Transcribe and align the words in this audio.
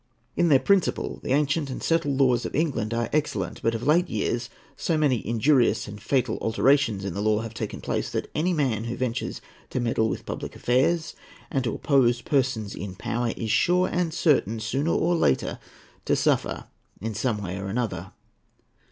In 0.35 0.47
their 0.49 0.57
principle, 0.57 1.19
the 1.21 1.29
ancient 1.31 1.69
and 1.69 1.83
settled 1.83 2.19
laws 2.19 2.43
of 2.43 2.55
England 2.55 2.91
are 2.91 3.07
excellent; 3.13 3.61
but 3.61 3.75
of 3.75 3.85
late 3.85 4.09
years, 4.09 4.49
so 4.75 4.97
many 4.97 5.23
injurious 5.27 5.87
and 5.87 6.01
fatal 6.01 6.39
alterations 6.41 7.05
in 7.05 7.13
the 7.13 7.21
law 7.21 7.41
have 7.41 7.53
taken 7.53 7.81
place, 7.81 8.09
that 8.09 8.27
any 8.33 8.51
man 8.51 8.85
who 8.85 8.97
ventures 8.97 9.41
to 9.69 9.79
meddle 9.79 10.09
with 10.09 10.25
public 10.25 10.55
affairs, 10.55 11.13
and 11.51 11.63
to 11.65 11.75
oppose 11.75 12.19
persons 12.23 12.73
in 12.73 12.95
power, 12.95 13.31
is 13.37 13.51
sure 13.51 13.89
and 13.89 14.11
certain, 14.11 14.59
sooner 14.59 14.89
or 14.89 15.13
later, 15.15 15.59
to 16.05 16.15
suffer 16.15 16.63
in 16.99 17.13
some 17.13 17.39
way 17.39 17.55
or 17.59 17.71
other. 17.77 18.11